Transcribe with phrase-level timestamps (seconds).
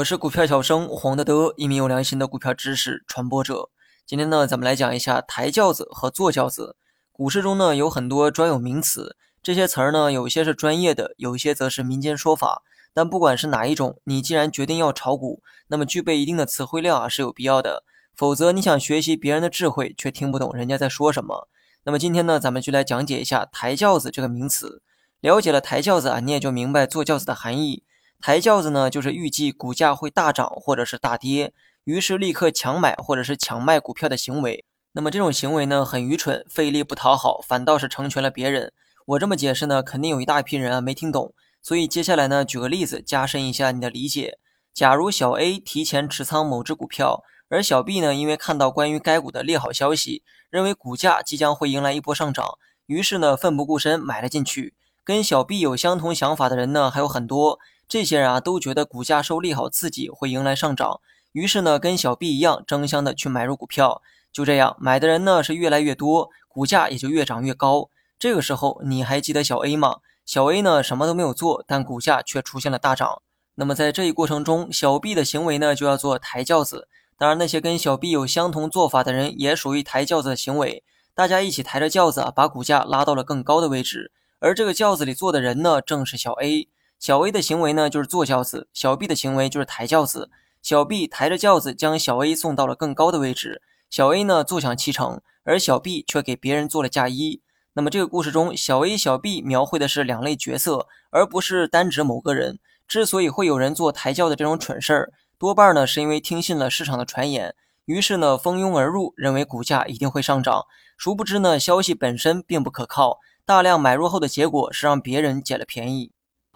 [0.00, 3.68] 我是股票小生黄德德，一名有良心的股票知识传播者。
[4.06, 6.76] 今天呢，咱们来讲一下抬轿子和坐轿子。
[7.12, 12.62] 股市中呢，有很多专有名词，这些词儿呢，有些是专业的，有些则是民间说法。
[12.94, 17.84] 但不管是哪一种，你既然决定要炒股，那么具备一定的词汇量啊是有必要的。
[18.16, 21.48] 否则，你想学习别人的智慧，却听不懂人家在说什么。
[21.84, 24.82] 那么今天呢，咱们就来讲解一下抬轿子这个名词。
[25.20, 27.82] 了解了抬轿子啊，你也就明白坐轿子的含义。
[28.22, 31.54] 抬轿子呢，就是预计股价会大涨或者是大跌，
[31.84, 34.64] 于是立刻强买或者是强卖股票的行为。
[34.92, 38.72] 那么这种行为呢，很愚蠢，费力不讨好，反倒是成全了别人。
[39.06, 41.32] 我这么解释呢，肯定有一大批人啊没听懂。
[41.62, 44.38] 所以接下来呢，举个例子，加深一下你的理解。
[44.74, 54.74] 假如小 A 提前持仓某只股票，而小 B 呢，因为看到关于该股的利好消息，认为股价即将会迎来一波上涨，于是呢，奋不顾身买了进去。
[55.02, 57.58] 跟小 B 有相同想法的人呢，还有很多。
[57.90, 61.00] 这些人啊都觉得股价受利好刺激会迎来上涨，
[61.32, 64.00] 于是呢跟小 B 一样争相的去买入股票，
[64.32, 67.90] 就这样买的人呢是越来越多，股价也就越涨越高。
[68.16, 69.96] 这个时候你还记得小 A 吗？
[70.24, 73.22] 小 A 呢什么都没有做，但股价却出现了大涨。
[73.56, 76.86] 那么在这一过程中，小 B 的行为呢就要做抬轿子。
[77.18, 86.68] 当然那些跟小 B 有相同做法的人也属于抬轿子的行为，大家一起抬着轿子把股价拉到了更高的位置，而这个轿子里坐的人呢正是小 A。
[87.00, 90.30] 小 A 的行为呢，就是坐轿子；小 B 的行为就是抬轿子。
[90.60, 97.40] 小 B 抬着轿子将小 A 送到了更高的位置，小 A 呢坐享其成，而小 B 却给别人做了嫁衣。
[97.72, 102.58] 那么这个故事中，小 A、小 B 描绘的是两类角色，而不是单指某个人。
[102.86, 107.54] 之所以会有人做抬轿的这种蠢事儿，多半呢是因为听信了市场的传言，
[107.86, 110.66] 于是呢蜂拥而入，认为股价一定会上涨。
[110.98, 116.12] 殊不知呢，消息本身并不可靠，大量买入后的结果是让别人捡了便宜。